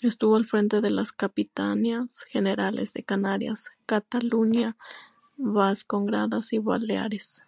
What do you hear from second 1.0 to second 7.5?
capitanías generales de Canarias, Cataluña, Vascongadas y Baleares.